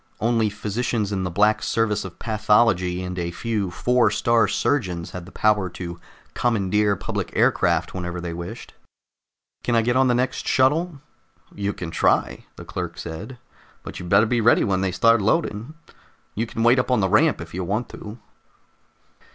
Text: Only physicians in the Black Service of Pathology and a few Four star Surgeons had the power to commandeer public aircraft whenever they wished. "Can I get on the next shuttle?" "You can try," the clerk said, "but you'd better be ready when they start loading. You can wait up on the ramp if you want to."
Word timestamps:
Only 0.19 0.49
physicians 0.49 1.11
in 1.11 1.21
the 1.23 1.29
Black 1.29 1.61
Service 1.61 2.03
of 2.03 2.17
Pathology 2.17 3.03
and 3.03 3.19
a 3.19 3.29
few 3.29 3.69
Four 3.69 4.09
star 4.09 4.47
Surgeons 4.47 5.11
had 5.11 5.27
the 5.27 5.31
power 5.31 5.69
to 5.77 5.99
commandeer 6.33 6.95
public 6.95 7.31
aircraft 7.37 7.93
whenever 7.93 8.19
they 8.19 8.33
wished. 8.33 8.73
"Can 9.63 9.75
I 9.75 9.83
get 9.83 9.95
on 9.95 10.07
the 10.07 10.15
next 10.15 10.47
shuttle?" 10.47 11.01
"You 11.53 11.71
can 11.71 11.91
try," 11.91 12.45
the 12.55 12.65
clerk 12.65 12.97
said, 12.97 13.37
"but 13.83 13.99
you'd 13.99 14.09
better 14.09 14.25
be 14.25 14.41
ready 14.41 14.63
when 14.63 14.81
they 14.81 14.91
start 14.91 15.21
loading. 15.21 15.75
You 16.33 16.47
can 16.47 16.63
wait 16.63 16.79
up 16.79 16.89
on 16.89 16.99
the 17.01 17.07
ramp 17.07 17.39
if 17.39 17.53
you 17.53 17.63
want 17.63 17.87
to." 17.89 18.17